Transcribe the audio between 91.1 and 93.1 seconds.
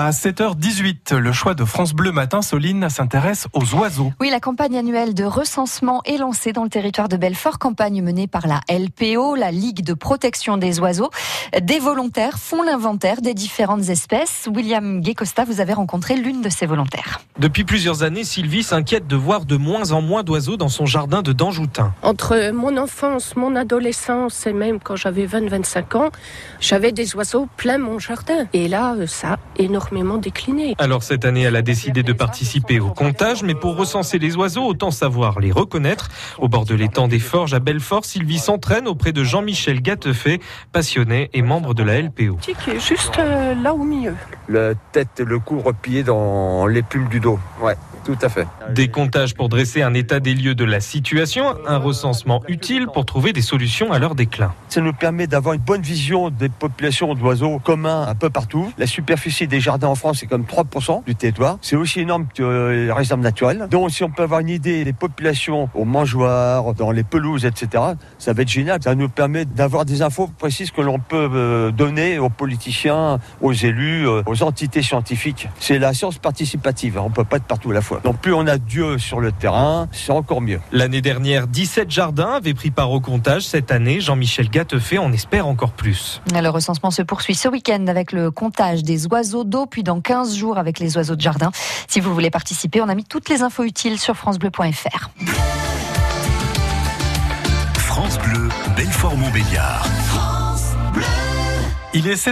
de jardin. Si vous voulez participer, on a mis